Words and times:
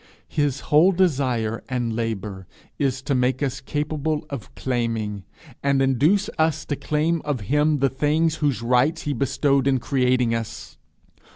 his 0.29 0.61
whole 0.61 0.91
desire 0.91 1.63
and 1.69 1.95
labour 1.95 2.47
is 2.79 3.03
to 3.03 3.13
make 3.13 3.43
us 3.43 3.61
capable 3.61 4.25
of 4.31 4.55
claiming, 4.55 5.25
and 5.61 5.79
induce 5.79 6.27
us 6.39 6.65
to 6.65 6.75
claim 6.75 7.21
of 7.23 7.41
him 7.41 7.77
the 7.77 7.87
things 7.89 8.37
whose 8.37 8.63
rights 8.63 9.03
he 9.03 9.13
bestowed 9.13 9.67
in 9.67 9.77
creating 9.79 10.33
us. 10.33 10.79